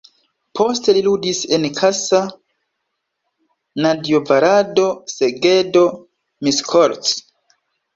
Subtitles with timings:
[0.59, 2.23] Poste li ludis en Kassa,
[3.87, 5.89] Nadjvarado, Segedo,
[6.47, 7.19] Miskolc.